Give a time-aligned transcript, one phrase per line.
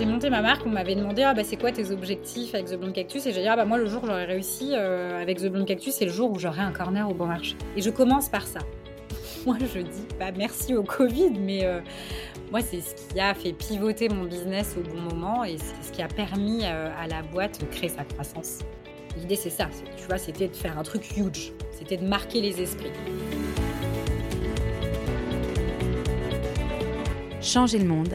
[0.00, 2.76] j'ai monté ma marque, on m'avait demandé ah bah c'est quoi tes objectifs avec The
[2.76, 3.26] Blonde Cactus?
[3.26, 5.66] Et j'ai dit ah bah moi le jour où j'aurai réussi euh, avec The Blonde
[5.66, 7.54] Cactus c'est le jour où j'aurai un corner au bon marché.
[7.76, 8.60] Et je commence par ça.
[9.46, 11.80] Moi je dis pas merci au Covid mais euh,
[12.50, 15.92] moi c'est ce qui a fait pivoter mon business au bon moment et c'est ce
[15.92, 18.60] qui a permis euh, à la boîte de créer sa croissance.
[19.18, 22.62] L'idée c'est ça, tu vois, c'était de faire un truc huge, c'était de marquer les
[22.62, 22.92] esprits.
[27.42, 28.14] Changer le monde,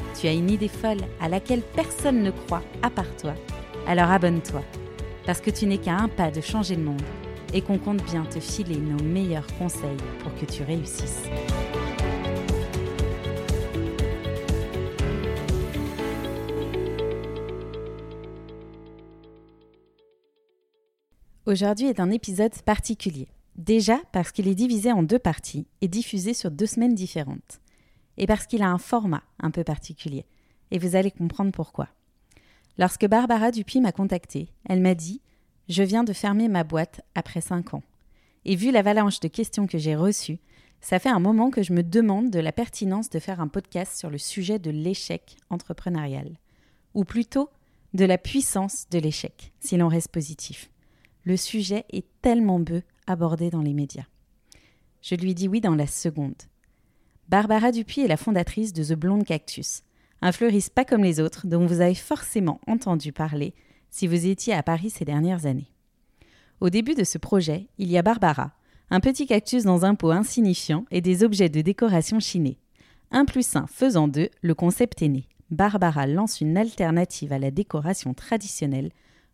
[0.19, 3.33] tu as une idée folle à laquelle personne ne croit à part toi,
[3.87, 4.63] alors abonne-toi,
[5.25, 7.01] parce que tu n'es qu'à un pas de changer le monde
[7.53, 11.23] et qu'on compte bien te filer nos meilleurs conseils pour que tu réussisses.
[21.45, 23.27] Aujourd'hui est un épisode particulier.
[23.57, 27.59] Déjà parce qu'il est divisé en deux parties et diffusé sur deux semaines différentes
[28.17, 30.25] et parce qu'il a un format un peu particulier.
[30.71, 31.89] Et vous allez comprendre pourquoi.
[32.77, 35.21] Lorsque Barbara Dupuis m'a contactée, elle m'a dit
[35.69, 37.83] Je viens de fermer ma boîte après cinq ans.
[38.45, 40.39] Et vu l'avalanche de questions que j'ai reçues,
[40.81, 43.97] ça fait un moment que je me demande de la pertinence de faire un podcast
[43.97, 46.39] sur le sujet de l'échec entrepreneurial.
[46.95, 47.49] Ou plutôt,
[47.93, 50.71] de la puissance de l'échec, si l'on reste positif.
[51.23, 54.05] Le sujet est tellement peu abordé dans les médias.
[55.01, 56.41] Je lui dis oui dans la seconde.
[57.31, 59.83] Barbara Dupuis est la fondatrice de The Blonde Cactus,
[60.21, 63.53] un fleuriste pas comme les autres dont vous avez forcément entendu parler
[63.89, 65.71] si vous étiez à Paris ces dernières années.
[66.59, 68.51] Au début de ce projet, il y a Barbara,
[68.89, 72.57] un petit cactus dans un pot insignifiant et des objets de décoration chinés.
[73.11, 75.23] Un plus un faisant deux, le concept est né.
[75.51, 78.91] Barbara lance une alternative à la décoration traditionnelle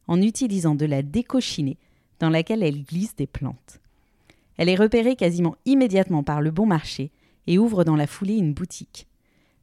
[0.07, 1.77] en utilisant de la déco chinée
[2.19, 3.79] dans laquelle elle glisse des plantes.
[4.57, 7.09] Elle est repérée quasiment immédiatement par le bon marché
[7.47, 9.07] et ouvre dans la foulée une boutique.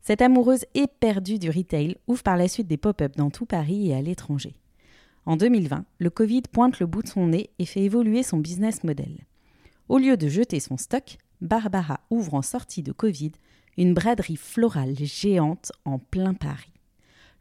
[0.01, 3.95] Cette amoureuse éperdue du retail ouvre par la suite des pop-up dans tout Paris et
[3.95, 4.55] à l'étranger.
[5.27, 8.85] En 2020, le Covid pointe le bout de son nez et fait évoluer son business
[8.85, 9.25] model.
[9.89, 13.33] Au lieu de jeter son stock, Barbara ouvre en sortie de Covid
[13.77, 16.73] une braderie florale géante en plein Paris.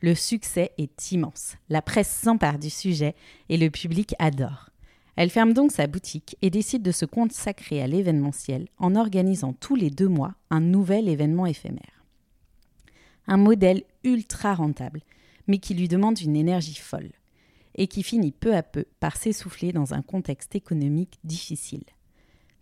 [0.02, 3.16] Le succès est immense, la presse s'empare du sujet
[3.50, 4.70] et le public adore.
[5.16, 9.76] Elle ferme donc sa boutique et décide de se consacrer à l'événementiel en organisant tous
[9.76, 12.04] les deux mois un nouvel événement éphémère.
[13.28, 15.02] Un modèle ultra rentable,
[15.48, 17.12] mais qui lui demande une énergie folle,
[17.76, 21.86] et qui finit peu à peu par s'essouffler dans un contexte économique difficile.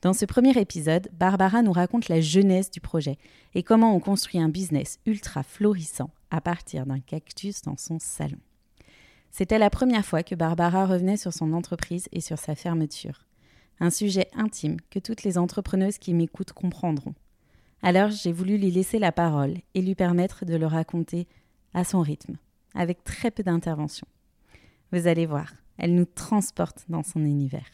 [0.02, 3.18] Dans ce premier épisode, Barbara nous raconte la jeunesse du projet
[3.54, 8.40] et comment on construit un business ultra florissant à partir d'un cactus dans son salon.
[9.32, 13.26] C'était la première fois que Barbara revenait sur son entreprise et sur sa fermeture.
[13.80, 17.16] Un sujet intime que toutes les entrepreneuses qui m'écoutent comprendront.
[17.82, 21.28] Alors j'ai voulu lui laisser la parole et lui permettre de le raconter
[21.74, 22.36] à son rythme,
[22.76, 24.06] avec très peu d'intervention.
[24.92, 27.72] Vous allez voir, elle nous transporte dans son univers.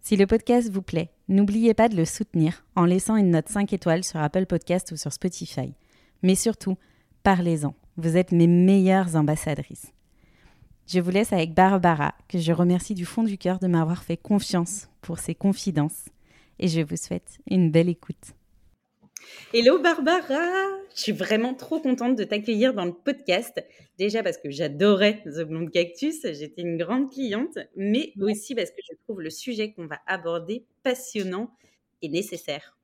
[0.00, 3.72] Si le podcast vous plaît, n'oubliez pas de le soutenir en laissant une note 5
[3.72, 5.74] étoiles sur Apple Podcast ou sur Spotify.
[6.22, 6.78] Mais surtout,
[7.24, 7.74] parlez-en.
[7.96, 9.92] Vous êtes mes meilleures ambassadrices.
[10.90, 14.16] Je vous laisse avec Barbara, que je remercie du fond du cœur de m'avoir fait
[14.16, 16.06] confiance pour ses confidences.
[16.58, 18.32] Et je vous souhaite une belle écoute.
[19.52, 20.38] Hello Barbara
[20.96, 23.62] Je suis vraiment trop contente de t'accueillir dans le podcast.
[23.98, 28.80] Déjà parce que j'adorais The Blonde Cactus, j'étais une grande cliente, mais aussi parce que
[28.80, 31.50] je trouve le sujet qu'on va aborder passionnant
[32.00, 32.77] et nécessaire.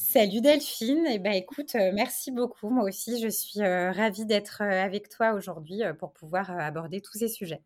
[0.00, 2.70] Salut Delphine, et eh ben écoute, euh, merci beaucoup.
[2.70, 7.18] Moi aussi, je suis euh, ravie d'être euh, avec toi aujourd'hui pour pouvoir aborder tous
[7.18, 7.60] ces sujets.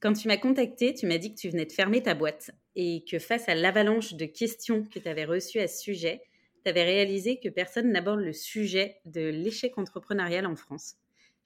[0.00, 3.02] Quand tu m'as contacté, tu m'as dit que tu venais de fermer ta boîte et
[3.10, 6.20] que face à l'avalanche de questions que tu avais reçues à ce sujet,
[6.64, 10.96] tu avais réalisé que personne n'aborde le sujet de l'échec entrepreneurial en France.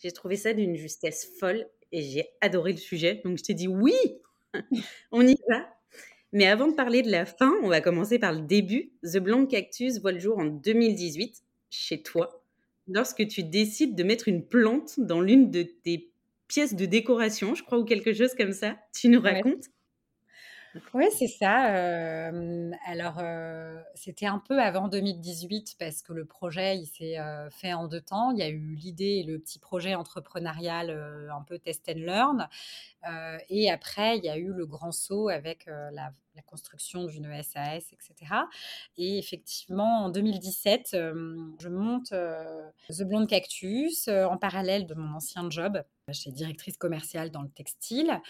[0.01, 3.21] J'ai trouvé ça d'une justesse folle et j'ai adoré le sujet.
[3.25, 3.95] Donc je t'ai dit oui,
[5.13, 5.75] on y va.
[6.35, 8.91] Mais avant de parler de la fin, on va commencer par le début.
[9.05, 11.41] The Blanc Cactus voit le jour en 2018,
[11.71, 12.43] chez toi,
[12.89, 16.11] lorsque tu décides de mettre une plante dans l'une de tes
[16.49, 18.77] pièces de décoration, je crois, ou quelque chose comme ça.
[18.93, 19.67] Tu nous racontes?
[20.93, 21.73] Oui, c'est ça.
[21.77, 23.23] Euh, Alors,
[23.95, 27.17] c'était un peu avant 2018 parce que le projet, il s'est
[27.53, 28.33] fait en deux temps.
[28.33, 30.91] Il y a eu l'idée et le petit projet entrepreneurial
[31.33, 32.49] un peu test and learn.
[33.49, 38.33] et après, il y a eu le grand saut avec la, construction d'une SAS, etc.
[38.97, 42.13] Et effectivement, en 2017, je monte
[42.89, 45.83] The Blonde Cactus en parallèle de mon ancien job.
[46.09, 48.21] Je suis directrice commerciale dans le textile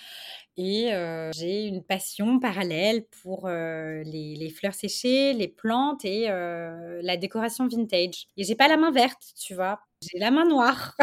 [0.57, 0.91] et
[1.35, 8.27] j'ai une passion parallèle pour les, fleurs séchées, les plantes et la décoration vintage.
[8.37, 10.97] Et j'ai pas la main verte, tu vois j'ai la main noire.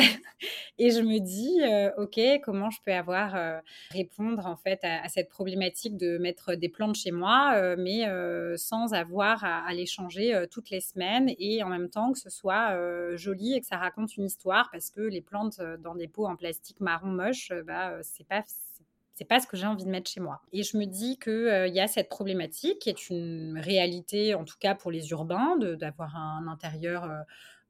[0.78, 1.60] Et je me dis
[1.98, 3.62] ok comment je peux avoir
[3.92, 8.06] répondre en fait à, cette problématique de mettre des plantes chez moi mais
[8.58, 12.76] sans avoir à, les changer toutes les semaines et en même temps que ce soit
[13.16, 16.36] joli et que ça raconte une histoire parce que les plantes dans des pots en
[16.36, 18.44] plastique marron moche bah c'est pas
[19.22, 20.42] c'est pas ce que j'ai envie de mettre chez moi.
[20.52, 24.46] Et je me dis qu'il il y a cette problématique qui est une réalité, en
[24.46, 27.08] tout cas pour les urbains, d'avoir un intérieur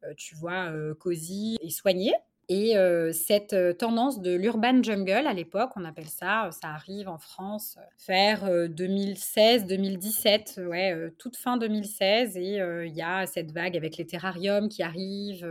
[0.04, 2.14] euh, tu vois, euh, cosy et soigné.
[2.50, 7.18] Et euh, cette tendance de l'urban jungle, à l'époque, on appelle ça, ça arrive en
[7.18, 7.78] France
[8.08, 12.36] vers 2016-2017, ouais, toute fin 2016.
[12.36, 15.48] Et il y a cette vague avec les terrariums qui arrivent,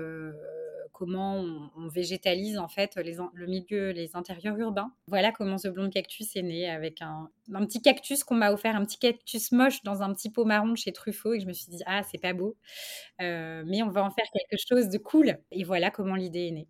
[1.00, 1.42] comment
[1.76, 4.92] on, végétalise en fait les, le milieu, les intérieurs urbains.
[5.06, 8.76] Voilà comment The Blonde Cactus est né avec un, un petit cactus qu'on m'a offert,
[8.76, 11.70] un petit cactus moche dans un petit pot marron chez Truffaut et je me suis
[11.70, 12.54] dit ah c'est pas beau,
[13.22, 15.38] euh, mais on va en faire quelque chose de cool.
[15.50, 16.68] Et voilà comment l'idée est née.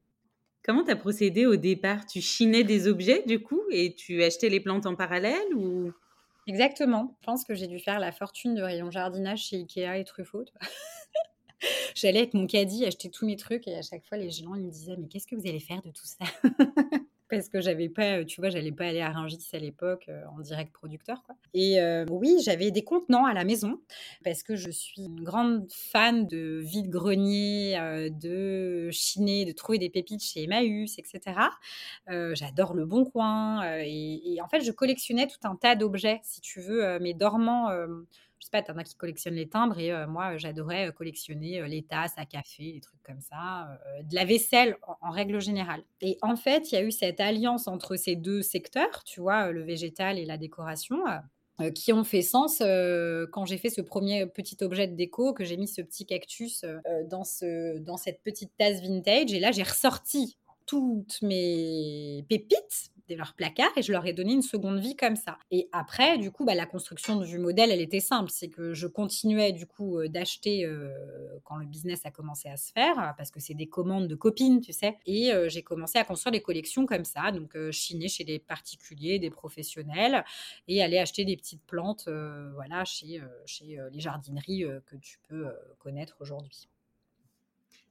[0.65, 2.07] Comment tu as procédé au départ?
[2.07, 5.93] Tu chinais des objets du coup et tu achetais les plantes en parallèle ou?
[6.47, 7.17] Exactement.
[7.21, 10.45] Je pense que j'ai dû faire la fortune de rayon jardinage chez Ikea et Truffaut.
[11.95, 14.65] J'allais avec mon caddie acheter tous mes trucs et à chaque fois, les gens ils
[14.65, 16.25] me disaient Mais qu'est-ce que vous allez faire de tout ça?
[17.31, 20.41] Parce que j'avais pas, tu vois, j'allais pas aller à Rungis à l'époque euh, en
[20.41, 21.23] direct producteur.
[21.23, 21.37] Quoi.
[21.55, 23.81] Et euh, oui, j'avais des contenants à la maison
[24.25, 29.91] parce que je suis une grande fan de vide-grenier, euh, de chiner, de trouver des
[29.91, 31.21] pépites chez Emmaüs, etc.
[32.09, 33.63] J'adore le bon coin.
[33.85, 37.69] Et, en fait, je collectionnais tout un tas d'objets, si tu veux, mes dormants
[38.41, 42.15] je sais pas, t'en as qui collectionnent les timbres et moi, j'adorais collectionner les tasses
[42.17, 45.83] à café, des trucs comme ça, de la vaisselle en, règle générale.
[46.01, 49.53] Et en fait, il y a eu cette alliance entre ces deux secteurs, tu vois,
[49.53, 51.05] le végétal et la décoration.
[51.75, 52.63] qui ont fait sens
[53.33, 56.65] quand j'ai fait ce premier petit objet de déco, que j'ai mis ce petit cactus
[57.11, 59.33] dans, ce, dans cette petite tasse vintage.
[59.35, 60.39] Et là, j'ai ressorti
[60.71, 65.17] toutes mes pépites de leur placard et je leur ai donné une seconde vie comme
[65.17, 65.39] ça.
[65.51, 68.31] Et après, du coup, bah, la construction du modèle, elle était simple.
[68.31, 70.91] C'est que je continuais du coup euh, d'acheter euh,
[71.45, 74.61] quand le business a commencé à se faire, parce que c'est des commandes de copines,
[74.61, 74.97] tu sais.
[75.07, 79.19] Et euh, j'ai commencé à construire des collections comme ça, donc chiner chez des particuliers,
[79.19, 80.25] des professionnels,
[80.69, 82.09] et aller acheter des petites plantes,
[82.55, 85.47] voilà, chez, chez les jardineries que tu peux
[85.79, 86.69] connaître aujourd'hui.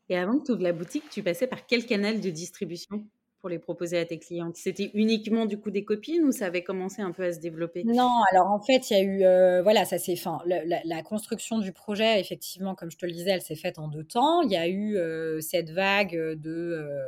[0.09, 3.05] Et avant que tu ouvres la boutique, tu passais par quel canal de distribution?
[3.39, 6.63] Pour les proposer à tes clientes C'était uniquement du coup des copines ou ça avait
[6.63, 7.83] commencé un peu à se développer?
[7.85, 10.29] Non, alors en fait, il y a eu, euh, voilà, ça s'est fait.
[10.45, 14.03] La, construction du projet, effectivement, comme je te le disais, elle s'est faite en deux
[14.03, 14.41] temps.
[14.41, 17.03] Il y a eu euh, cette vague de euh,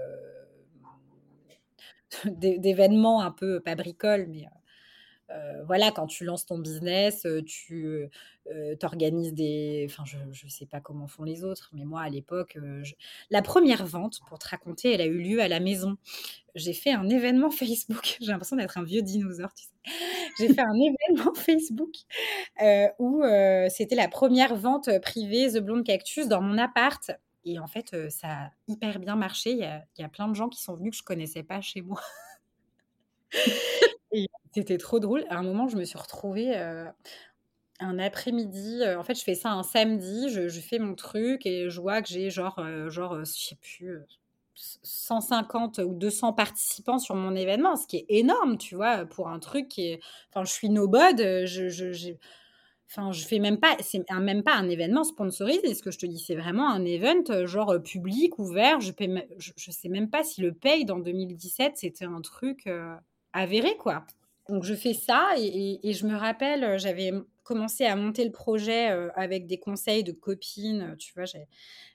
[2.25, 4.47] d'événements un peu pas bricole, mais
[5.31, 8.09] euh, voilà, quand tu lances ton business, euh, tu
[8.47, 9.87] euh, t'organises des.
[9.89, 12.57] Enfin, je ne sais pas comment font les autres, mais moi, à l'époque,
[13.29, 15.97] la première vente, pour te raconter, elle a eu lieu à la maison.
[16.55, 18.17] J'ai fait un événement Facebook.
[18.19, 19.69] J'ai l'impression d'être un vieux dinosaure, tu sais.
[20.37, 21.95] J'ai fait un événement Facebook
[22.99, 23.23] où
[23.69, 27.11] c'était la première vente privée The Blonde Cactus dans mon appart.
[27.43, 29.51] Et en fait, ça a hyper bien marché.
[29.51, 31.61] Il y, a, y a plein de gens qui sont venus que je connaissais pas
[31.61, 31.99] chez moi.
[34.53, 35.25] C'était trop drôle.
[35.29, 36.55] À un moment, je me suis retrouvée
[37.79, 38.81] un après-midi.
[38.97, 40.29] en fait, je fais ça un samedi.
[40.29, 44.01] Je, fais mon truc et je vois que j'ai genre, genre, je sais plus.
[44.53, 49.39] 150 ou 200 participants sur mon événement, ce qui est énorme, tu vois, pour un
[49.39, 49.99] truc qui est...
[50.29, 52.13] Enfin, je suis nobody, je, je,
[52.93, 55.73] Enfin, je fais même pas, c'est même pas un événement sponsorisé.
[55.73, 58.81] Ce que je te dis, c'est vraiment un event genre public, ouvert.
[58.81, 62.67] Je, ne je, sais même pas si le paye dans 2017, c'était un truc
[63.33, 64.05] avéré, quoi.
[64.49, 67.11] Donc je fais ça et, je me rappelle, euh, j'avais
[67.43, 70.95] commencé à monter le projet euh, avec des conseils de copines.
[70.97, 71.47] Tu vois, j'ai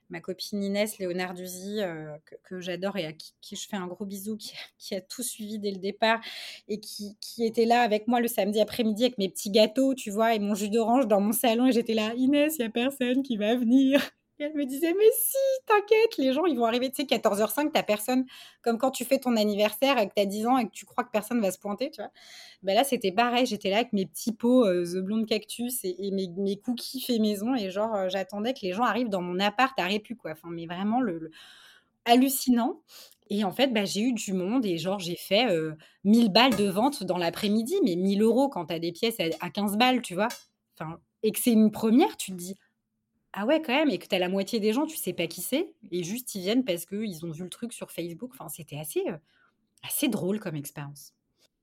[0.08, 4.36] ma copine Inès Léonarduzzi, euh, que, j'adore et à qui, je fais un gros bisou,
[4.78, 6.20] qui, a tout suivi dès le départ
[6.68, 10.10] et qui, qui était là avec moi le samedi après-midi avec mes petits gâteaux, tu
[10.10, 11.66] vois, et mon jus d'orange dans mon salon.
[11.66, 14.00] Et j'étais là, Inès, il n'y a personne qui va venir.
[14.38, 17.82] Elle me disait: «Mais si, t'inquiète, les gens, ils vont arriver, tu sais, 14:05, tu
[17.84, 18.26] personne
[18.62, 20.84] comme quand tu fais ton anniversaire et que tu as 10 ans et que tu
[20.84, 22.10] crois que personne va se pointer», tu vois?
[22.62, 26.10] Bah, là, c'était pareil, j'étais là avec mes petits pots, heu, The Blonde Cactus et
[26.12, 29.78] mes cookies faits maison et genre, heu, j'attendais que les gens arrivent dans mon appart
[29.78, 30.32] à Répu, quoi.
[30.32, 31.30] Enfin, mais vraiment le
[32.06, 32.82] hallucinant
[33.30, 36.56] et en fait, bah, j'ai eu du monde et genre j'ai fait, heu, 1000 balles
[36.56, 39.76] de vente dans l'après-midi, mais 1000 euros quand tu as des pièces à à 15
[39.78, 40.28] balles, tu vois?
[40.80, 42.56] Enfin et que c'est une première, tu te dis:
[43.38, 45.26] «Ah ouais, quand même» et que tu as la moitié des gens, tu sais pas
[45.26, 48.30] qui c'est et juste ils viennent parce qu'ils ont vu le truc sur Facebook.
[48.32, 49.18] Enfin, c'était assez, heu,
[49.84, 51.12] assez drôle comme expérience.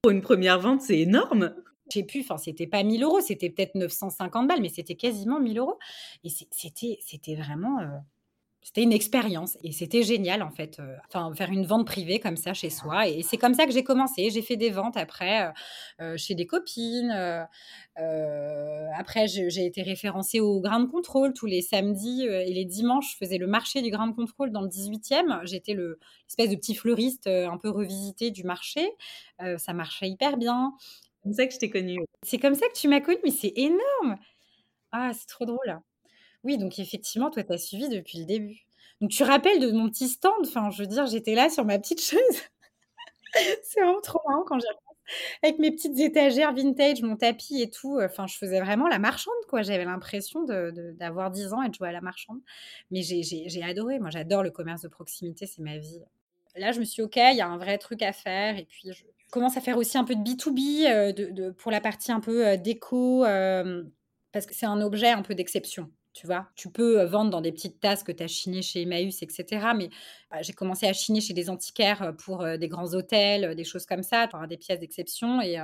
[0.03, 1.56] Pour une première vente, c'est énorme!
[1.92, 5.39] Je sais plus, enfin, c'était pas 1000 euros, c'était peut-être 950 balles, mais c'était quasiment
[5.39, 5.77] 1000 euros
[6.24, 7.89] et c'était c'était vraiment, heu
[8.63, 12.38] c'était une expérience et c'était génial en fait, heu, enfin faire une vente privée comme
[12.38, 14.29] ça chez soi et c'est comme ça que j'ai commencé.
[14.32, 15.51] J'ai fait des ventes après, heu
[16.13, 17.12] heu, chez des copines,
[18.98, 23.17] après j'ai été référencée au Grain de Contrôle tous les samedis, et les dimanches, je
[23.25, 25.41] faisais le marché du Grain de Contrôle dans le 18e.
[25.46, 28.89] J'étais le l'espèce de petit fleuriste, un peu revisité du marché,
[29.58, 30.74] ça marchait hyper bien.
[31.24, 32.00] C'est comme ça que je t'ai connue.
[32.24, 34.17] C'est comme ça que tu m'as connue, mais c'est énorme!
[34.93, 35.79] Ah, c'est trop drôle.
[36.44, 38.62] Oui, donc effectivement, toi, tu as suivi depuis le début.
[39.02, 41.80] Donc tu rappelles de mon petit stand, enfin, je veux dire, j'étais là sur ma
[41.80, 42.44] petite chaise.
[43.64, 44.74] C'est vraiment trop marrant quand repense.
[45.44, 49.34] Avec mes petites étagères vintage, mon tapis et tout, enfin, je faisais vraiment la marchande,
[49.50, 49.62] quoi.
[49.64, 52.40] J'avais l'impression de de d'avoir 10 ans et de jouer à la marchande.
[52.92, 54.00] Mais j'ai j'ai j'ai adoré.
[54.00, 56.02] Moi, j'adore le commerce de proximité, c'est ma vie.
[56.58, 58.66] Là, je me suis dit: «OK, il y a un vrai truc à faire» et
[58.66, 61.82] puis je commence à faire aussi un peu de B2B, heu, de de pour la
[61.82, 63.24] partie un peu, heu, déco,
[64.32, 65.92] parce que c'est un objet un peu d'exception.
[66.13, 66.48] Tu vois?
[66.55, 69.74] Tu peux, vendre dans des petites tasses que tu as chinées chez Emmaüs et cetera,
[69.74, 69.89] mais
[70.29, 74.03] bah, j'ai commencé à chiner chez des antiquaires, pour, des grands hôtels, des choses comme
[74.03, 75.58] ça, pour des pièces d'exception et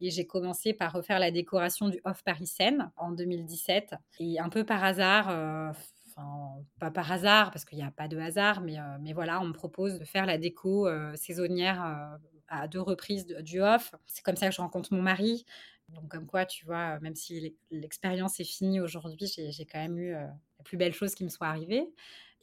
[0.00, 4.64] j'ai commencé par refaire la décoration du Off Paris Seine en 2017 et un peu
[4.64, 5.28] par hasard,
[6.08, 9.52] enfin, pas par hasard parce qu'il y a pas de hasard, mais voilà, on me
[9.52, 12.18] propose de faire la déco, saisonnière,
[12.48, 13.94] à 2 reprises du Off.
[14.06, 15.44] C'est comme ça que je rencontre mon mari.
[15.88, 20.14] Donc comme quoi, tu vois, même si l'expérience est finie aujourd'hui, j'ai quand même eu,
[20.14, 20.16] heu,
[20.58, 21.92] la plus belle chose qui me soit arrivée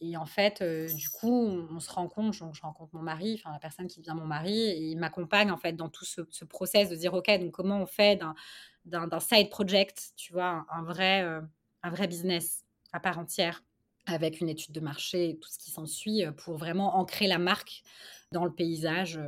[0.02, 3.52] et en fait, heu, du coup, on se rencontre, je je rencontre mon mari, enfin
[3.52, 6.46] la personne qui devient mon mari et il m'accompagne en fait dans tout ce ce
[6.46, 8.18] process de dire: «OK, donc comment on fait
[8.86, 11.22] d'un side project, tu vois, un vrai,
[11.84, 13.64] un vrai business à part entière
[14.06, 17.84] avec une étude de marché tout ce qui s'ensuit, pour vraiment ancrer la marque
[18.32, 19.20] dans le paysage,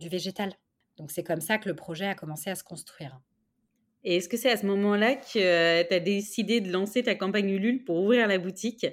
[0.00, 0.54] du végétal».
[0.98, 3.20] Donc c'est comme ça que le projet a commencé à se construire.
[4.04, 7.50] Et est-ce que c'est à ce moment-là que, tu as décidé de lancer ta campagne
[7.50, 8.86] Ulule pour ouvrir la boutique?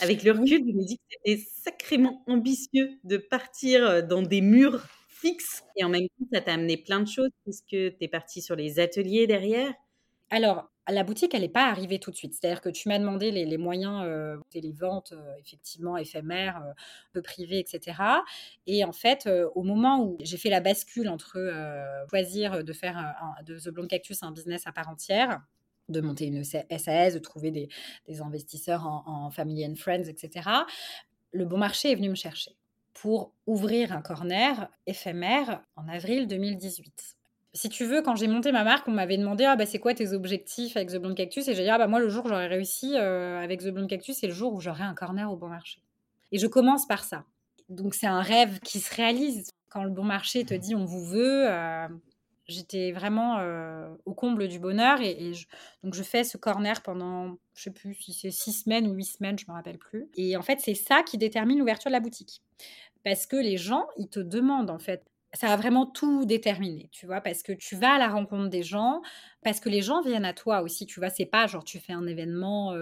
[0.00, 4.86] Avec le recul, je me dis que c'était sacrément ambitieux de partir, dans des murs
[5.08, 8.42] fixes et en même temps, ça t'a amené plein de choses puisque tu es partie
[8.42, 9.72] sur les ateliers derrière.
[10.30, 12.34] Alors, la boutique, elle n'est pas arrivée tout de suite.
[12.34, 16.72] C'est-à-dire que tu m'as demandé les, moyens, euh, les ventes euh, effectivement éphémères, euh,
[17.12, 17.98] peu privées, etc.
[18.66, 21.38] Et en fait, euh, au moment où j'ai fait la bascule entre
[22.10, 23.14] choisir de faire
[23.46, 25.40] de The Blonde Cactus un business à part entière,
[25.88, 27.68] de monter une SAS, de trouver des,
[28.06, 30.48] des investisseurs en, en, Family and Friends, etc.,
[31.32, 32.56] le bon marché est venu me chercher
[32.92, 37.16] pour ouvrir un corner éphémère en avril 2018
[37.54, 39.94] si tu veux, quand j'ai monté ma marque, on m'avait demandé ah bah c'est quoi
[39.94, 41.48] tes objectifs avec The Blonde Cactus?
[41.48, 43.88] Et j'ai dit ah bah moi le jour où j'aurais réussi euh, avec The Blonde
[43.88, 45.82] Cactus, c'est le jour où j'aurai un corner au bon marché.
[46.30, 47.24] Et je commence par ça.
[47.68, 51.04] Donc c'est un rêve qui se réalise quand le bon marché te dit on vous
[51.04, 51.50] veut.
[51.50, 51.88] Euh,
[52.48, 55.32] j'étais vraiment euh, au comble du bonheur et,
[55.84, 59.04] donc je fais ce corner pendant je sais plus si c'est six semaines ou huit
[59.04, 60.08] semaines, je me rappelle plus.
[60.16, 62.42] Et en fait c'est ça qui détermine l'ouverture de la boutique
[63.04, 65.04] parce que les gens, ils te demandent en fait
[65.34, 68.62] ça a vraiment tout déterminé, tu vois, parce que tu vas à la rencontre des
[68.62, 69.00] gens,
[69.42, 71.92] parce que les gens viennent à toi aussi, tu vois, c'est pas genre tu fais
[71.94, 72.72] un événement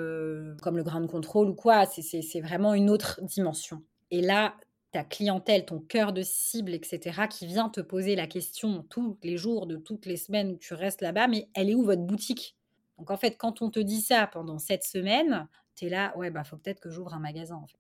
[0.63, 3.83] comme le Grand Contrôle ou quoi, c'est vraiment une autre dimension.
[4.11, 4.57] Et là,
[4.93, 9.37] ta clientèle, ton cœur de cible, etc., qui vient te poser la question tous les
[9.37, 12.57] jours de toutes les semaines où tu restes là-bas, mais elle est où votre boutique?
[12.99, 16.31] Donc en fait, quand on te dit ça pendant cette semaine, tu es là, ouais,
[16.31, 17.80] bah faut peut-être que j'ouvre un magasin en fait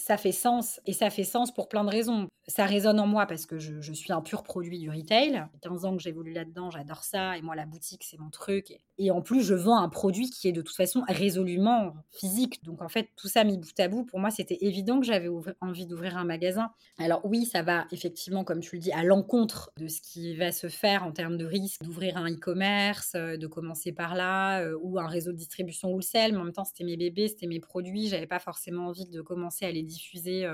[0.00, 2.28] ça fait sens et ça fait sens pour plein de raisons.
[2.48, 5.44] Ça résonne en moi parce que je, suis un pur produit du retail.
[5.62, 8.78] 15 ans que j'évolue là-dedans, j'adore ça et moi la boutique c'est mon truc.
[9.10, 12.62] En plus je vends un produit qui est de toute façon résolument physique.
[12.64, 15.28] Donc en fait tout ça mis bout à bout, pour moi c'était évident que j'avais
[15.60, 16.70] envie d'ouvrir un magasin.
[16.98, 20.52] Alors oui, ça va effectivement comme tu le dis à l'encontre de ce qui va
[20.52, 24.76] se faire en termes de risque d'ouvrir un e-commerce, euh, de commencer par là euh,
[24.82, 26.32] ou un réseau de distribution wholesale.
[26.32, 29.22] Mais en même temps c'était mes bébés, c'était mes produits, j'avais pas forcément envie de
[29.22, 30.46] commencer à les diffuser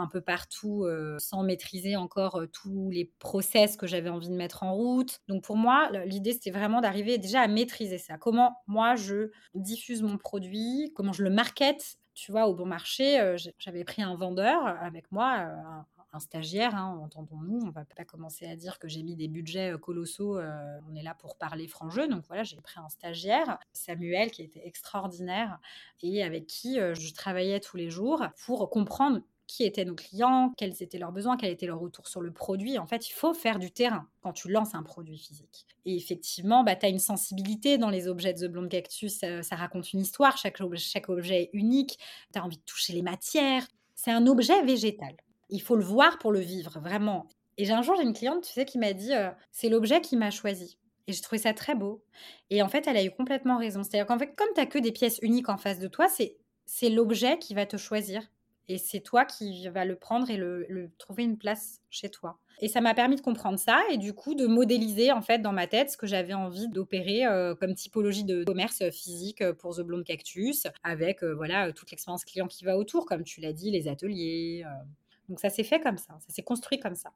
[0.00, 0.86] un peu partout
[1.18, 5.20] sans maîtriser encore tous les process que j'avais envie de mettre en route.
[5.28, 8.18] Donc pour moi, l'idée c'était vraiment d'arriver déjà à maîtriser ça.
[8.18, 13.36] Comment moi je diffuse mon produit, comment je le market Tu vois, au bon marché,
[13.58, 15.48] j'avais pris un vendeur avec moi,
[16.12, 17.60] un stagiaire, hein, entendons-nous.
[17.66, 20.38] On va pas commencer à dire que j'ai mis des budgets colossaux.
[20.38, 22.08] on est là pour parler franc jeu.
[22.08, 25.58] Donc voilà, j'ai pris un stagiaire, Samuel, qui était extraordinaire
[26.02, 30.82] et avec qui je travaillais tous les jours pour comprendre qui étaient nos clients, quels
[30.82, 32.78] étaient leurs besoins, quel était leur retour sur le produit.
[32.78, 35.66] En fait, il faut faire du terrain quand tu lances un produit physique.
[35.84, 39.18] Et effectivement, bah, tu as une sensibilité dans les objets de The Blonde Cactus.
[39.18, 41.98] Ça, raconte une histoire, chaque, chaque objet est unique.
[42.32, 43.66] Tu as envie de toucher les matières.
[43.96, 45.16] C'est un objet végétal.
[45.48, 47.26] Il faut le voir pour le vivre, vraiment.
[47.58, 50.16] Et un jour, j'ai une cliente, tu sais, qui m'a dit euh, c'est l'objet qui
[50.16, 50.78] m'a choisi.
[51.08, 52.04] Et j'ai trouvé ça très beau.
[52.50, 53.82] Et en fait, elle a eu complètement raison.
[53.82, 56.88] C'est-à-dire qu'en fait, comme tu n'as que des pièces uniques en face de toi, c'est
[56.88, 58.22] l'objet qui va te choisir.
[58.70, 62.38] Et c'est toi qui vas le prendre et le, trouver une place chez toi.
[62.60, 65.50] Et ça m'a permis de comprendre ça et du coup de modéliser en fait dans
[65.50, 69.80] ma tête ce que j'avais envie d'opérer euh, comme typologie de commerce physique pour The
[69.80, 73.72] Blonde Cactus avec euh, voilà toute l'expérience client qui va autour comme tu l'as dit
[73.72, 74.64] les ateliers.
[75.28, 77.10] Donc ça s'est fait comme ça, ça s'est construit comme ça.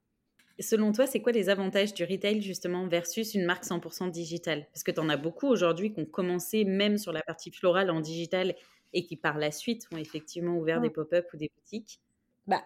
[0.58, 4.66] Selon toi, c'est quoi les avantages du retail justement versus une marque 100% digitale?
[4.73, 7.90] Parce que tu en as beaucoup aujourd'hui qui ont commencé même sur la partie florale
[7.90, 8.54] en digital
[8.95, 12.01] et qui par la suite ont effectivement ouvert des pop-up ou des boutiques.
[12.47, 12.63] Bah,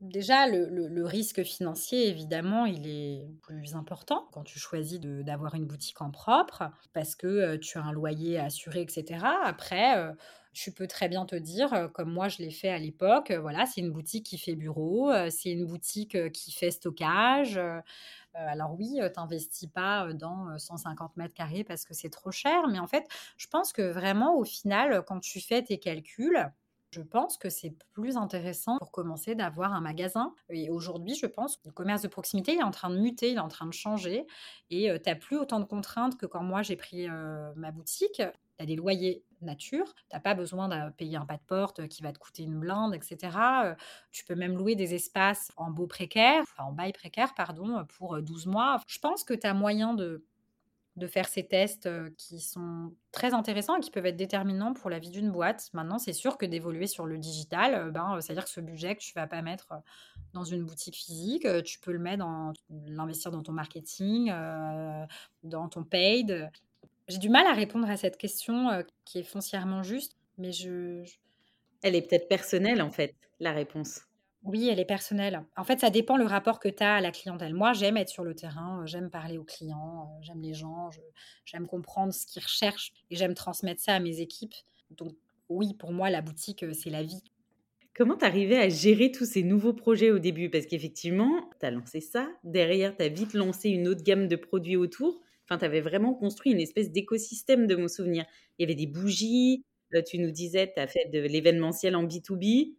[0.00, 6.02] Déjà, le, risque financier, évidemment, il est plus important quand tu choisis d'avoir une boutique
[6.02, 9.24] en propre parce que euh, tu as un loyer assuré, etc.
[9.44, 10.12] Après, euh,
[10.52, 13.64] tu peux très bien te dire, euh, comme moi je l'ai fait à l'époque, voilà,
[13.64, 17.58] c'est une boutique qui fait bureau, c'est une boutique qui fait stockage.
[18.34, 22.78] Alors oui, tu n'investis pas dans 150 mètres carrés parce que c'est trop cher, mais
[22.78, 26.50] en fait, je pense que vraiment, au final, quand tu fais tes calculs,
[26.90, 30.34] je pense que c'est plus intéressant pour commencer d'avoir un magasin.
[30.48, 33.36] Et aujourd'hui, je pense que le commerce de proximité est en train de muter, il
[33.36, 34.26] est en train de changer.
[34.70, 38.22] Et tu n'as plus autant de contraintes que quand moi j'ai pris ma boutique.
[38.58, 39.94] Tu as des loyers nature.
[40.10, 42.58] Tu n'as pas besoin de payer un pas de porte qui va te coûter une
[42.58, 43.76] blinde, etc.
[44.10, 48.80] Tu peux même louer des espaces en bail précaire, pardon, pour 12 mois.
[48.86, 50.24] Je pense que tu as moyen de
[50.96, 55.00] de faire ces tests qui sont très intéressants et qui peuvent être déterminants pour la
[55.00, 55.68] vie d'une boîte.
[55.72, 59.12] Maintenant, c'est sûr que d'évoluer sur le digital, ben, c'est-à-dire que ce budget que tu
[59.14, 59.74] vas pas mettre
[60.34, 64.32] dans une boutique physique, tu peux le mettre dans l'investir dans ton marketing,
[65.42, 66.48] dans ton paid.
[67.08, 71.04] J'ai du mal à répondre à cette question qui est foncièrement juste, mais je...
[71.82, 74.00] Elle est peut-être personnelle en fait, la réponse.
[74.42, 75.42] Oui, elle est personnelle.
[75.56, 77.54] En fait, ça dépend le rapport que tu as à la clientèle.
[77.54, 80.90] Moi, j'aime être sur le terrain, j'aime parler aux clients, j'aime les gens,
[81.46, 84.54] j'aime comprendre ce qu'ils recherchent et j'aime transmettre ça à mes équipes.
[84.90, 85.12] Donc
[85.48, 87.22] oui, pour moi, la boutique, c'est la vie.
[87.94, 90.50] Comment t'arrivais à gérer tous ces nouveaux projets au début?
[90.50, 94.36] Parce qu'effectivement, tu as lancé ça, derrière, tu as vite lancé une autre gamme de
[94.36, 95.20] produits autour.
[95.44, 98.24] Enfin, tu avais vraiment construit une espèce d'écosystème de mon souvenir.
[98.58, 99.64] Il y avait des bougies,
[100.02, 102.74] tu nous disais, tu as fait de l'événementiel en B2B.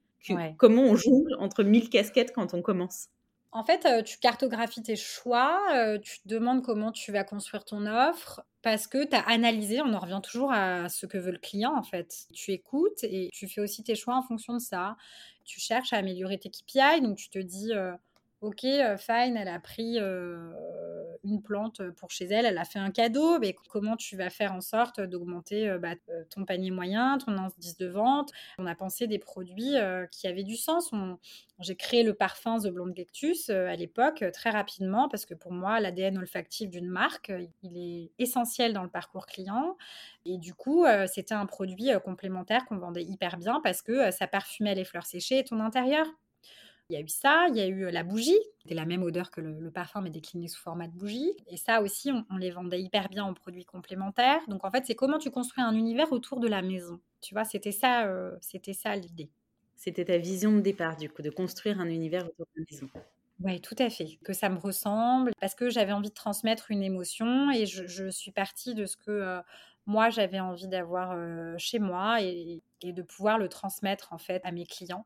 [0.58, 3.08] Comment on joue entre mille casquettes quand on commence?
[3.52, 7.64] En fait, euh, tu cartographies tes choix, euh, tu te demandes comment tu vas construire
[7.64, 11.32] ton offre parce que tu as analysé, on en revient toujours à ce que veut
[11.32, 12.26] le client en fait.
[12.34, 14.98] Tu écoutes et tu fais aussi tes choix en fonction de ça.
[15.46, 17.94] Tu cherches à améliorer tes KPI, donc tu te dis euh,
[18.42, 20.52] Ok, euh, fine, elle a pris euh,
[21.26, 24.54] une plante pour chez elle, elle a fait un cadeau, mais comment tu vas faire
[24.54, 25.96] en sorte d'augmenter euh, bah,
[26.30, 28.32] ton panier moyen, ton indice de vente?
[28.58, 29.76] On a pensé des produits
[30.12, 30.92] qui avaient du sens.
[31.60, 35.80] J'ai créé le parfum The Blonde Cactus à l'époque très rapidement parce que pour moi,
[35.80, 37.32] l'ADN olfactif d'une marque,
[37.64, 39.78] il est essentiel dans le parcours client.
[40.26, 44.76] Et du coup, c'était un produit complémentaire qu'on vendait hyper bien parce que ça parfumait
[44.76, 46.06] les fleurs séchées et ton intérieur.
[46.90, 49.32] Il y a eu ça, il y a eu la bougie, c'était la même odeur
[49.32, 51.32] que le, parfum, mais décliné sous format de bougie.
[51.48, 54.42] Et ça aussi, on, les vendait hyper bien en produits complémentaires.
[54.48, 57.00] Donc en fait, c'est comment tu construis un univers autour de la maison.
[57.22, 58.08] Tu vois, c'était ça,
[58.40, 59.32] c'était ça l'idée.
[59.76, 62.90] C'était ta vision de départ, du coup, de construire un univers autour de la maison.
[63.40, 64.18] Oui, tout à fait.
[64.24, 68.32] Que ça me ressemble, parce que j'avais envie de transmettre une émotion et je, suis
[68.32, 69.42] partie de ce que
[69.88, 71.18] moi j'avais envie d'avoir
[71.60, 75.06] chez moi et, et, de pouvoir le transmettre en fait à mes clients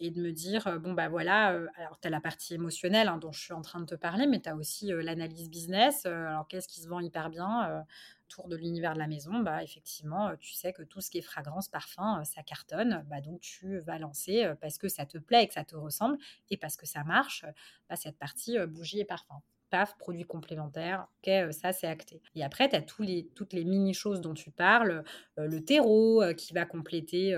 [0.00, 3.32] et de me dire, bon, bah voilà, alors tu as la partie émotionnelle hein, dont
[3.32, 6.06] je suis en train de te parler, mais tu as aussi l'analyse business.
[6.06, 7.84] alors qu'est-ce qui se vend hyper bien
[8.26, 9.40] autour de l'univers de la maison?
[9.40, 13.04] Bah, Effectivement, tu sais que tout ce qui est fragrance, parfum, ça cartonne.
[13.08, 16.18] Bah, donc tu vas lancer parce que ça te plaît et que ça te ressemble
[16.50, 17.44] et parce que ça marche,
[17.88, 22.22] bah, cette partie bougie et parfum paf, produit complémentaire, ok, ça c'est acté.
[22.34, 25.04] Et après, tu as tous les, toutes les mini-choses dont tu parles,
[25.36, 27.36] le terreau qui va compléter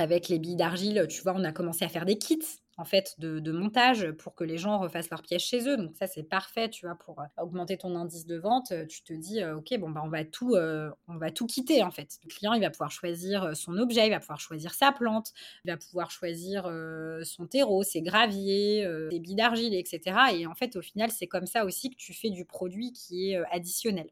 [0.00, 2.38] avec les billes d'argile, tu vois, on a commencé à faire des kits
[2.78, 5.76] en fait de, montage pour que les gens refassent leur pièce chez eux.
[5.76, 8.72] Donc ça c'est parfait, tu vois, pour augmenter ton indice de vente.
[8.88, 12.18] Tu te dis ok bon bah on va tout on va tout quitter en fait.
[12.22, 15.32] Le client il va pouvoir choisir son objet, il va pouvoir choisir sa plante,
[15.64, 16.70] il va pouvoir choisir
[17.24, 20.16] son terreau, ses graviers, ses billes d'argile, etc.
[20.34, 23.32] Et en fait au final c'est comme ça aussi que tu fais du produit qui
[23.32, 24.08] est additionnel.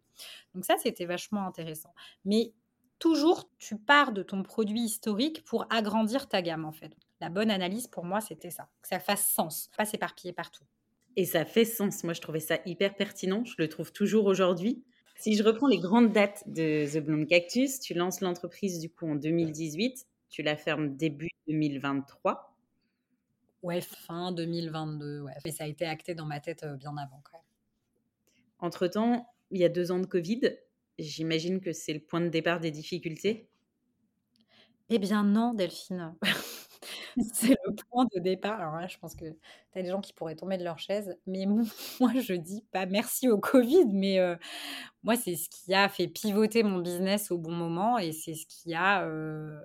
[0.55, 1.95] Donc ça c'était vachement intéressant.
[2.25, 2.53] Mais
[2.99, 6.93] toujours, tu pars de ton produit historique pour agrandir ta gamme, en fait.
[7.21, 8.69] La bonne analyse, pour moi, c'était ça.
[8.83, 10.65] Que ça fasse sens, pas s'éparpiller partout.
[11.17, 12.05] Et ça fait sens.
[12.05, 13.45] Moi, je trouvais ça hyper pertinent.
[13.45, 14.85] Je le trouve toujours aujourd'hui.
[15.19, 19.09] Si je reprends les grandes dates de The Blonde Cactus, tu lances l'entreprise du coup
[19.09, 22.55] en 2018, tu la fermes début 2023.
[23.63, 25.33] Ouais, fin 2022, ouais.
[25.47, 27.43] Mais ça a été acté dans ma tête euh, bien avant quand même.
[28.59, 30.41] Entre-temps, il y a deux ans de Covid.
[30.99, 33.49] J'imagine que c'est le point de départ des difficultés?
[34.89, 36.15] Eh bien non, Delphine.
[37.33, 38.89] c'est le point de départ.
[38.89, 41.17] Je pense que tu as des gens qui pourraient tomber de leur chaise.
[41.27, 41.47] Mais
[42.01, 44.37] moi, je dis pas merci au Covid, mais euh,
[45.03, 48.47] moi, c'est ce qui a fait pivoter mon business au bon moment et c'est ce
[48.47, 49.59] qui a, euh,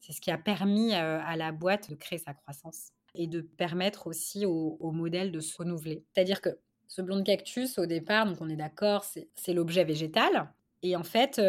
[0.00, 3.40] c'est ce qui a permis euh, à la boîte de créer sa croissance et de
[3.40, 6.04] permettre aussi au, modèle de se renouveler.
[6.12, 6.50] C'est-à-dire que
[6.86, 10.52] ce blond cactus, au départ, donc on est d'accord, c'est l'objet végétal.
[10.82, 11.40] Et en fait,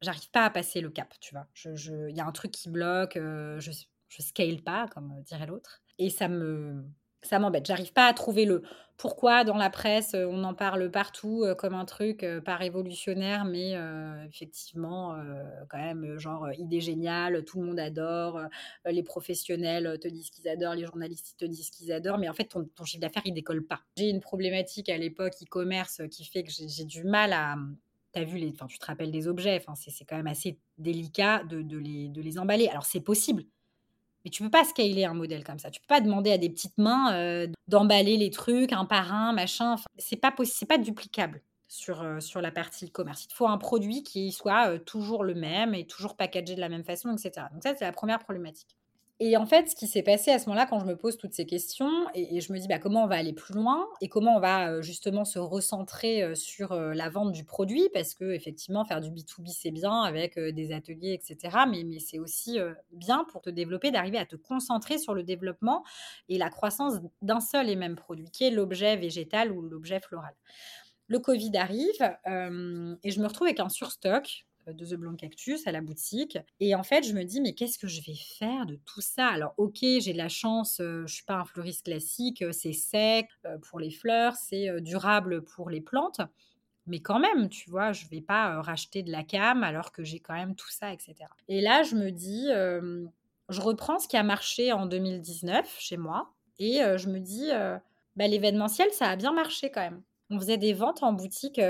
[0.00, 1.46] j'arrive pas à passer le cap, tu vois.
[1.64, 3.70] Il y a un truc qui bloque, je,
[4.08, 5.82] je scale pas, comme dirait l'autre.
[5.98, 6.84] Et ça me,
[7.22, 7.66] ça m'embête.
[7.66, 8.62] J'arrive pas à trouver le
[8.96, 13.74] pourquoi dans la presse on en parle partout comme un truc pas révolutionnaire, mais
[14.28, 15.16] effectivement
[15.68, 18.40] quand même genre idée géniale, tout le monde adore,
[18.86, 22.44] les professionnels te disent qu'ils adorent, les journalistes te disent qu'ils adorent, mais en fait
[22.44, 23.80] ton, ton chiffre d'affaires il décolle pas.
[23.96, 27.56] J'ai une problématique à l'époque e-commerce qui fait que j'ai du mal à
[28.18, 31.44] as vu les, enfin, tu te rappelles des objets, enfin, c'est quand même assez délicat
[31.44, 32.68] de, les, de les emballer.
[32.68, 33.44] Alors c'est possible,
[34.24, 35.70] mais tu peux pas scaler un modèle comme ça.
[35.70, 39.32] Tu peux pas demander à des petites mains euh, d'emballer les trucs un par un,
[39.32, 39.72] machin.
[39.72, 43.24] Enfin, c'est pas c'est pas duplicable sur, euh, sur la partie e-commerce.
[43.24, 46.60] Il te faut un produit qui soit euh, toujours le même et toujours packagé de
[46.60, 47.46] la même façon, etc.
[47.52, 48.78] Donc ça, c'est la première problématique.
[49.20, 51.34] Et en fait, ce qui s'est passé à ce moment-là, quand je me pose toutes
[51.34, 54.36] ces questions, et, je me dis bah, comment on va aller plus loin et comment
[54.36, 58.32] on va euh, justement se recentrer euh, sur euh, la vente du produit, parce que
[58.32, 61.58] effectivement, faire du B2B, c'est bien avec des ateliers, etc.
[61.70, 62.58] Mais, mais c'est aussi
[62.90, 65.84] bien pour te développer d'arriver à te concentrer sur le développement
[66.28, 70.34] et la croissance d'un seul et même produit, qui est l'objet végétal ou l'objet floral.
[71.06, 72.02] Le Covid arrive
[73.02, 76.38] et je me retrouve avec un surstock de The Blonde Cactus à la boutique.
[76.60, 79.28] Et en fait, je me dis, mais qu'est-ce que je vais faire de tout ça?
[79.28, 82.72] Alors, ok, j'ai de la chance, euh, je suis pas un fleuriste classique, euh, c'est
[82.72, 86.20] sec euh, pour les fleurs, c'est durable pour les plantes.
[86.86, 90.20] Mais quand même, tu vois, je vais pas racheter de la cam alors que j'ai
[90.20, 91.14] quand même tout ça, etc.
[91.48, 92.48] Et là, je me dis,
[93.48, 96.34] je reprends ce qui a marché en 2019 chez moi.
[96.58, 97.48] Et je me dis,
[98.16, 100.02] bah, l'événementiel, ça a bien marché quand même.
[100.30, 101.60] On faisait des ventes en boutique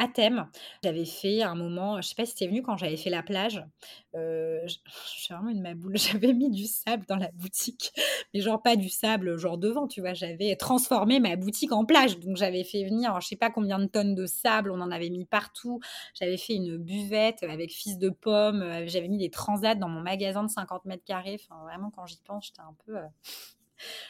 [0.00, 0.48] à thème.
[0.82, 3.62] J'avais fait un moment, je sais pas si c'était venu quand j'avais fait la plage.
[4.14, 5.96] je, suis vraiment une maboule.
[5.98, 7.92] J'avais mis du sable dans la boutique,
[8.32, 10.14] mais genre pas du sable genre devant, tu vois.
[10.14, 13.86] J'avais transformé ma boutique en plage, donc j'avais fait venir, je sais pas combien de
[13.86, 15.80] tonnes de sable, on en avait mis partout.
[16.14, 18.64] J'avais fait une buvette avec fils de pommes.
[18.86, 21.38] J'avais mis des transats dans mon magasin de 50 mètres carrés.
[21.40, 22.96] Enfin, vraiment, quand j'y pense, j'étais un peu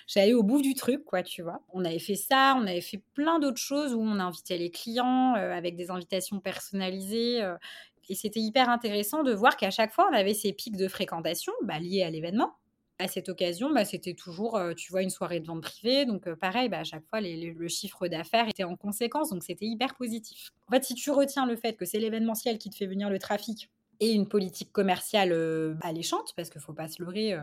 [0.06, 1.60] J'allais au bout du truc, quoi, tu vois.
[1.72, 5.34] On avait fait ça, on avait fait plein d'autres choses où on invitait les clients
[5.36, 7.42] euh, avec des invitations personnalisées.
[7.42, 7.56] Euh,
[8.08, 11.52] et c'était hyper intéressant de voir qu'à chaque fois, on avait ces pics de fréquentation
[11.62, 12.54] bah, liés à l'événement.
[12.98, 16.04] À cette occasion, bah, c'était toujours, euh, tu vois, une soirée de vente privée.
[16.04, 19.30] Donc, pareil, bah, à chaque fois, le chiffre d'affaires était en conséquence.
[19.30, 20.50] Donc, c'était hyper positif.
[20.68, 23.18] En fait, si tu retiens le fait que c'est l'événementiel qui te fait venir le
[23.18, 25.32] trafic et une politique commerciale
[25.82, 27.38] alléchante, parce qu'il ne faut pas se leurrer.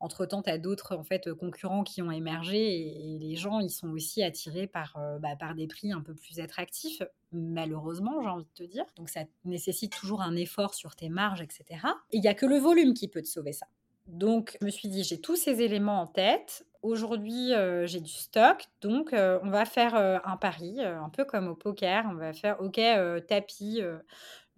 [0.00, 3.88] entre-temps, tu as d'autres en fait, concurrents qui ont émergé et, les gens, ils sont
[3.88, 8.64] aussi attirés par, bah, par des prix un peu plus attractifs, malheureusement, j'ai envie de
[8.64, 8.84] te dire.
[8.96, 11.64] Donc, ça nécessite toujours un effort sur tes marges, etc.
[12.12, 13.66] Et il n'y a que le volume qui peut te sauver ça.
[14.06, 16.66] Donc, je me suis dit, j'ai tous ces éléments en tête.
[16.82, 17.50] Aujourd'hui,
[17.84, 22.06] j'ai du stock, donc on va faire un pari, un peu comme au poker.
[22.10, 22.80] On va faire, OK,
[23.26, 23.82] tapis,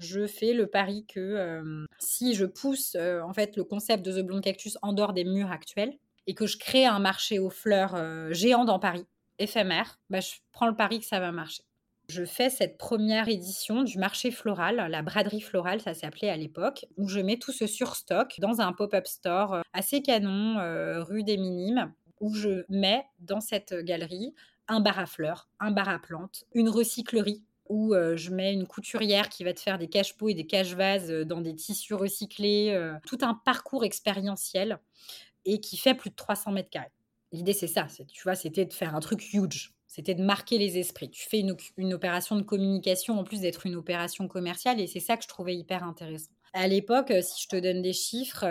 [0.00, 1.62] je fais le pari que
[1.98, 5.50] si je pousse en fait le concept de The Blonde Cactus en dehors des murs
[5.50, 7.96] actuels et que je crée un marché aux fleurs
[8.32, 9.06] géant dans Paris,
[9.38, 11.62] éphémère, bah, je prends le pari que ça va marcher.
[12.08, 16.86] Je fais cette première édition du marché floral, la braderie florale, ça s'appelait à l'époque,
[16.96, 20.56] où je mets tout ce surstock dans un pop-up store assez canon,
[21.04, 24.34] rue des Minimes, où je mets dans cette galerie
[24.66, 29.28] un bar à fleurs, un bar à plantes, une recyclerie où je mets une couturière
[29.28, 33.34] qui va te faire des cache-pots et des cache-vases dans des tissus recyclés, tout un
[33.34, 34.80] parcours expérientiel
[35.44, 36.92] et qui fait plus de 300 mètres carrés.
[37.32, 37.86] L'idée, c'est ça.
[38.08, 39.72] Tu vois, c'était de faire un truc huge.
[39.86, 41.10] C'était de marquer les esprits.
[41.10, 45.16] Tu fais une, opération de communication en plus d'être une opération commerciale et c'est ça
[45.16, 46.32] que je trouvais hyper intéressant.
[46.52, 48.44] À l'époque, si je te donne des chiffres,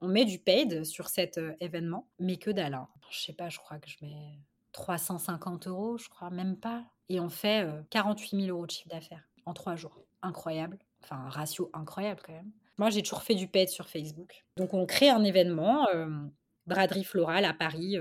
[0.00, 2.74] on met du paid sur cet événement, mais que dalle.
[2.74, 2.88] Hein.
[3.10, 4.38] Je sais pas, je crois que je mets
[4.74, 6.84] 350 euros, je crois, même pas.
[7.08, 10.04] Et on fait 48 000 euros de chiffre d'affaires en trois jours.
[10.22, 10.78] Incroyable.
[11.02, 12.50] Enfin, un ratio incroyable quand même.
[12.76, 14.44] Moi, j'ai toujours fait du paid sur Facebook.
[14.56, 15.86] Donc, on crée un événement,
[16.66, 17.98] braderie florale à Paris,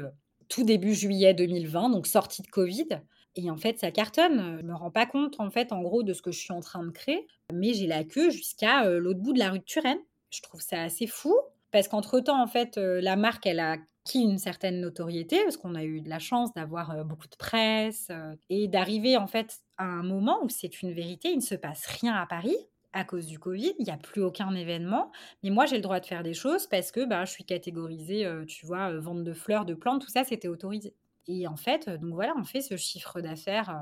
[0.49, 2.87] tout début juillet 2020, donc sortie de Covid.
[3.35, 4.59] Et en fait, ça cartonne.
[4.59, 6.61] Je me rends pas compte, en fait, en gros, de ce que je suis en
[6.61, 7.27] train de créer.
[7.51, 9.99] Mais j'ai la queue jusqu'à l'autre bout de la rue de Turenne.
[10.29, 11.35] Je trouve ça assez fou.
[11.73, 15.83] Parce qu'entre-temps, en fait, la marque, elle a acquis une certaine notoriété, parce qu'on a
[15.83, 18.09] eu de la chance d'avoir beaucoup de presse,
[18.49, 21.85] et d'arriver, en fait, à un moment où c'est une vérité, il ne se passe
[21.87, 22.55] rien à Paris
[22.95, 25.11] à cause du Covid, il n'y a plus aucun événement.
[25.41, 28.29] Mais moi, j'ai le droit de faire des choses parce que bah, je suis catégorisée,
[28.47, 30.93] tu vois, vente de fleurs, de plantes, tout ça, c'était autorisé.
[31.27, 33.75] Et en fait, donc voilà, on fait ce chiffre d'affaires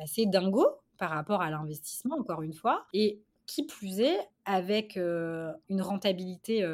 [0.00, 0.64] assez dingo
[0.96, 2.86] par rapport à l'investissement, encore une fois.
[2.92, 6.64] Et qui plus est, avec une rentabilité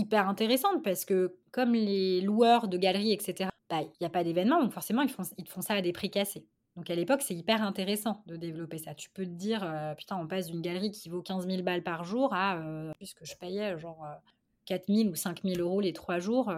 [0.00, 4.24] hyper intéressante parce que comme les loueurs de galeries, etc., bah, il n'y a pas
[4.24, 6.46] d'événement, donc forcément, ils font, ils font ça à des prix cassés.
[6.76, 8.94] Donc à l'époque, c'est hyper intéressant de développer ça.
[8.94, 12.04] Tu peux te dire, putain, on passe d'une galerie qui vaut 15 000 balles par
[12.04, 12.60] jour à,
[12.96, 14.06] puisque je payais genre
[14.66, 16.52] 4 000 ou 5 000 euros les trois jours.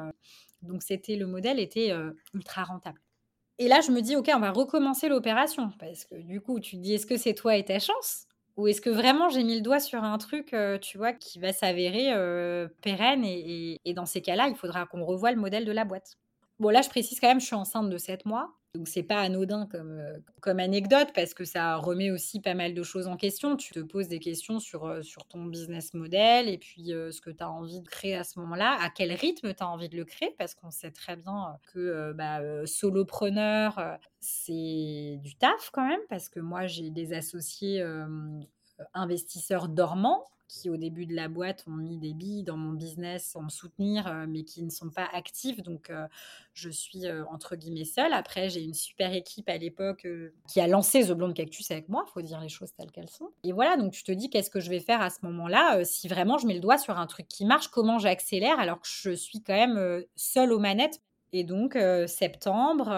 [0.61, 1.93] donc c'était le modèle était
[2.35, 3.01] ultra rentable.
[3.59, 6.77] Et là, je me dis, ok, on va recommencer l'opération parce que du coup, tu
[6.77, 8.27] dis, est-ce que c'est toi et ta chance?
[8.57, 11.53] Ou est-ce que vraiment j'ai mis le doigt sur un truc, tu vois, qui va
[11.53, 12.13] s'avérer
[12.81, 16.19] pérenne et, et, dans ces cas-là, il faudra qu'on revoie le modèle de la boîte.
[16.59, 18.55] Bon, là, je précise quand même, je suis enceinte de 7 mois.
[18.75, 20.03] Donc c'est pas anodin comme,
[20.41, 23.57] comme anecdote parce que ça remet aussi pas mal de choses en question.
[23.57, 27.43] Tu te poses des questions sur, sur ton business model et puis ce que tu
[27.43, 30.07] as envie de créer à ce moment-là, à quel rythme tu as envie de le
[30.07, 30.35] créer?
[30.39, 36.41] Parce qu'on sait très bien que bah, solopreneur, c'est du taf quand même parce que
[36.41, 37.85] moi j'ai des associés
[38.95, 43.25] investisseurs dormants qui au début de la boîte ont mis des billes dans mon business
[43.25, 45.63] sans me soutenir, euh, mais qui ne sont pas actifs.
[45.63, 46.07] Donc, euh,
[46.53, 48.13] je suis euh, entre guillemets seule.
[48.13, 50.07] Après, j'ai une super équipe à l'époque
[50.49, 52.05] qui a lancé The Blonde Cactus avec moi.
[52.07, 53.31] Il faut dire les choses telles qu'elles sont.
[53.45, 56.07] Et voilà, donc tu te dis qu'est-ce que je vais faire à ce moment-là Si
[56.09, 59.13] vraiment je mets le doigt sur un truc qui marche, comment j'accélère alors que je
[59.13, 61.01] suis quand même seule aux manettes
[61.33, 62.89] et donc, septembre,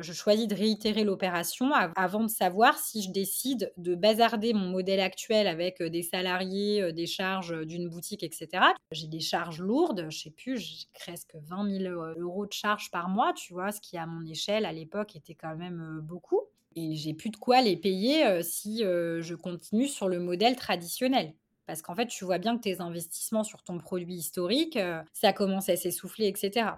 [0.00, 5.00] je choisis de réitérer l'opération avant de savoir si je décide de bazarder mon modèle
[5.00, 8.64] actuel avec des salariés, des charges d'une boutique, etc.
[8.90, 13.08] J'ai des charges lourdes, je sais plus, j'ai presque 20 000 euros de charges par
[13.08, 16.40] mois, tu vois, ce qui à mon échelle à l'époque était quand même beaucoup.
[16.74, 21.34] Et j'ai plus de quoi les payer si je continue sur le modèle traditionnel.
[21.66, 24.76] Parce qu'en fait, tu vois bien que tes investissements sur ton produit historique,
[25.12, 26.70] ça commence à s'essouffler, etc.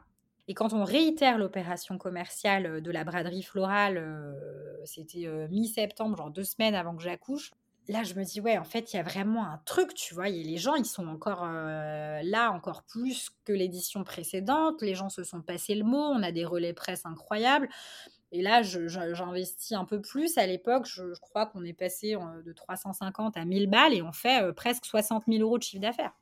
[0.48, 4.36] Et quand on réitère l'opération commerciale de la braderie florale,
[4.84, 7.52] c'était mi-septembre, genre deux semaines avant que j'accouche,
[7.88, 10.28] là je me dis ouais en fait il y a vraiment un truc tu vois
[10.28, 14.82] et les gens ils sont encore là encore plus que l'édition précédente.
[14.82, 17.68] Les gens se sont passés le mot on a des relais presse incroyables.
[18.34, 20.38] Et là j'investis un peu plus.
[20.38, 24.52] À l'époque je, crois qu'on est passé de 350 à 1000 balles et on fait
[24.54, 26.12] presque 60 000 euros de chiffre d'affaires.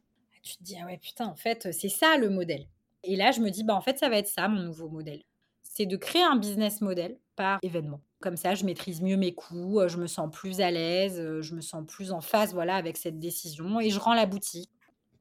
[0.42, 2.66] Tu te dis ah ouais putain en fait c'est ça le modèle
[3.04, 5.22] et là, je me dis, bah, en fait, ça va être ça, mon nouveau modèle.
[5.62, 8.00] C'est de créer un business model par événement.
[8.20, 11.60] Comme ça, je maîtrise mieux mes coûts, je me sens plus à l'aise, je me
[11.60, 14.70] sens plus en phase voilà, avec cette décision et je rends la boutique.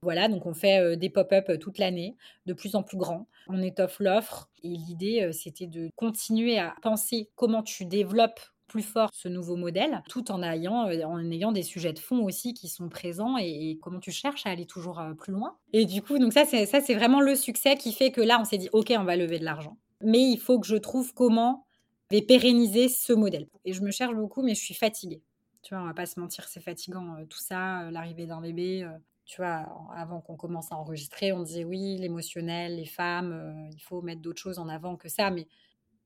[0.01, 2.15] Voilà, donc on fait des pop-up toute l'année,
[2.45, 3.27] de plus en plus grands.
[3.47, 9.09] On étoffe l'offre et l'idée, c'était de continuer à penser comment tu développes plus fort
[9.13, 12.69] ce nouveau modèle, tout en ayant, euh, en ayant des sujets de fond aussi qui
[12.69, 15.57] sont présents et, comment tu cherches à aller toujours euh, plus loin.
[15.73, 18.37] Et du coup, donc ça, c'est, ça, c'est vraiment le succès qui fait que là,
[18.39, 19.77] on s'est dit, OK, on va lever de l'argent.
[20.01, 21.65] Mais il faut que je trouve comment
[22.09, 23.47] je vais pérenniser ce modèle.
[23.65, 25.21] Et je me cherche beaucoup, mais je suis fatiguée.
[25.61, 28.87] Tu vois, on va pas se mentir, c'est fatigant euh, tout ça, l'arrivée d'un bébé.
[29.25, 34.01] tu vois, avant qu'on commence à enregistrer, on disait oui, l'émotionnel, les femmes, il faut
[34.01, 35.29] mettre d'autres choses en avant que ça.
[35.31, 35.47] Mais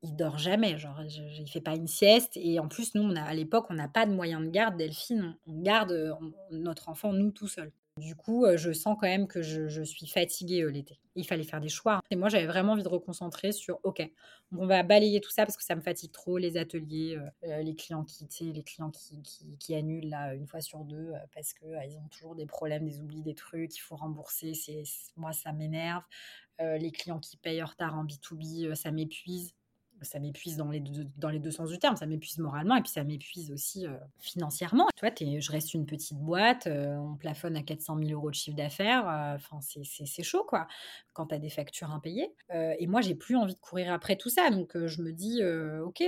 [0.03, 3.21] il dort jamais, genre il fait pas une sieste et en plus nous on a
[3.21, 6.17] à l'époque on n'a pas de moyens de garde Delphine, on garde
[6.51, 7.71] notre enfant nous tout seul.
[7.97, 10.99] Du coup, je sens quand même que je, suis fatiguée l'été.
[11.15, 12.01] Il fallait faire des choix.
[12.09, 14.01] Et moi, j'avais vraiment envie de reconcentrer sur, OK,
[14.51, 18.03] on va balayer tout ça parce que ça me fatigue trop, les ateliers, les clients
[18.03, 19.21] qui, les clients qui,
[19.59, 23.21] qui, annulent là, une fois sur deux parce qu'ils ont toujours des problèmes, des oublis,
[23.21, 24.55] des trucs, il faut rembourser.
[24.55, 24.81] C'est,
[25.15, 26.03] moi, ça m'énerve.
[26.59, 29.53] les clients qui payent en retard en B2B, ça m'épuise
[30.03, 31.95] ça m'épuise dans les, deux, dans les deux sens du terme.
[31.95, 34.87] Ça m'épuise moralement et puis ça m'épuise aussi euh, financièrement.
[34.95, 38.35] Tu vois, je reste une petite boîte, euh, on plafonne à 400 000 euros de
[38.35, 39.07] chiffre d'affaires.
[39.07, 40.67] Euh, enfin, c'est chaud, quoi,
[41.13, 42.31] quand tu as des factures impayées.
[42.51, 44.49] et moi, j'ai plus envie de courir après tout ça.
[44.49, 45.41] Donc, je me dis,
[45.83, 46.03] OK,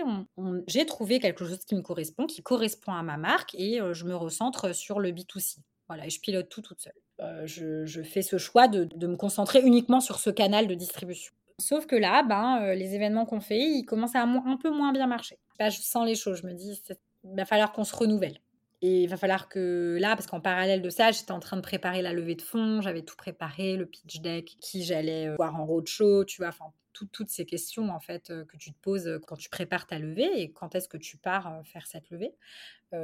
[0.67, 4.15] j'ai trouvé quelque chose qui me correspond, qui correspond à ma marque et je me
[4.15, 5.57] recentre sur le B2C.
[5.87, 7.45] Voilà, et je pilote tout toute seule.
[7.45, 11.33] Je, fais ce choix de, de me concentrer uniquement sur ce canal de distribution.
[11.59, 14.91] Sauf que là, ben, euh, les événements qu'on fait, ils commencent à un peu moins
[14.91, 15.39] bien marcher.
[15.59, 16.41] Là, je sens les choses.
[16.41, 16.81] Je me dis,
[17.23, 18.39] il va falloir qu'on se renouvelle.
[18.81, 21.61] Et il va falloir que là, parce qu'en parallèle de ça, j'étais en train de
[21.61, 25.55] préparer la levée de fonds, j'avais tout préparé, le pitch deck, qui j'allais euh, voir
[25.55, 29.19] en roadshow, tu vois, enfin, toutes ces questions en fait euh, que tu te poses
[29.27, 32.33] quand tu prépares ta levée et quand est-ce que tu pars faire cette levée.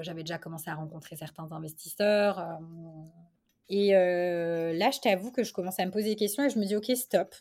[0.01, 2.59] j'avais déjà commencé à rencontrer certains investisseurs.
[3.69, 6.65] et là, je t'avoue que je commence à me poser des questions et je me
[6.65, 7.33] dis, ok, stop,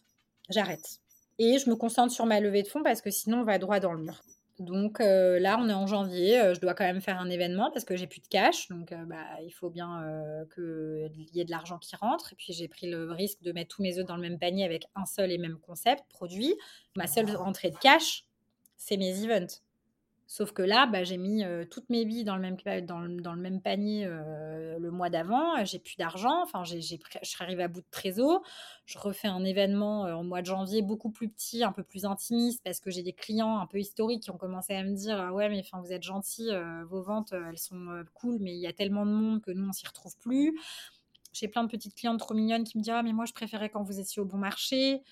[0.51, 1.01] j'arrête.
[1.39, 3.81] Et je me concentre sur ma levée de fonds parce que sinon on va droit
[3.81, 4.21] dans le mur.
[4.61, 7.71] Donc euh, là, on est en janvier, euh, je dois quand même faire un événement
[7.73, 8.69] parce que j'ai plus de cash.
[8.69, 10.05] Donc euh, bah, il faut bien
[10.55, 12.35] qu'il y ait de l'argent qui rentre.
[12.35, 14.65] Et puis j'ai pris le risque de mettre tous mes œufs dans le même panier
[14.67, 16.55] avec un seul et même concept, produit.
[16.95, 18.27] Ma seule rentrée de cash,
[18.77, 19.63] c'est mes events.
[20.33, 25.11] Sauf que là, bah, j'ai mis toutes mes billes dans le même, panier le mois
[25.11, 25.65] d'avant.
[25.65, 26.41] J'ai plus d'argent.
[26.45, 28.41] Enfin, j'ai, je suis arrivée à bout de trésor.
[28.87, 32.63] Je refais un événement au mois de janvier beaucoup plus petit, un peu plus intimiste,
[32.63, 35.33] parce que j'ai des clients un peu historiques qui ont commencé à me dire «Ah
[35.33, 36.51] Ouais, mais enfin, vous êtes gentils,
[36.87, 39.73] vos ventes, elles sont cool, mais il y a tellement de monde que nous, on
[39.73, 40.57] s'y retrouve plus.
[41.33, 43.69] J'ai plein de petites clientes trop mignonnes qui me disent «Ah, mais moi, je préférais
[43.69, 45.03] quand vous étiez au bon marché.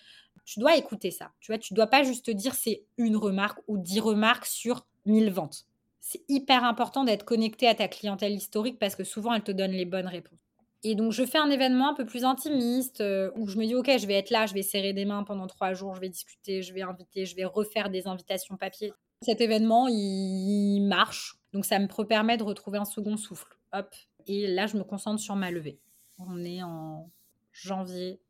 [0.45, 1.33] Tu dois écouter ça.
[1.41, 4.87] Tu vois, tu dois pas juste te dire c'est une remarque ou dix remarques sur
[5.09, 5.67] 1000 ventes.
[6.01, 9.73] C'est hyper important d'être connecté à ta clientèle historique parce que souvent elle te donne
[9.73, 10.39] les bonnes réponses.
[10.85, 13.75] Et donc je fais un événement un peu plus intimiste euh, où je me dis
[13.75, 16.09] ok je vais être là, je vais serrer des mains pendant trois jours, je vais
[16.09, 18.93] discuter, je vais inviter, je vais refaire des invitations papier.
[19.23, 23.59] Cet événement il marche, donc ça me permet de retrouver un second souffle.
[23.73, 23.93] Hop,
[24.27, 25.81] et là je me concentre sur ma levée.
[26.21, 27.11] On est en
[27.53, 28.21] janvier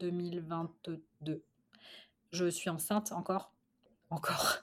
[0.00, 1.44] 2022.
[2.30, 3.52] Je suis enceinte encore,
[4.08, 4.62] encore.